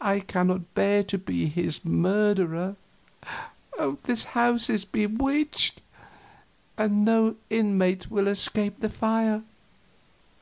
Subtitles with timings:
[0.00, 2.76] I cannot bear to be his murderer.
[4.04, 5.82] This house is bewitched,
[6.78, 9.42] and no inmate will escape the fire.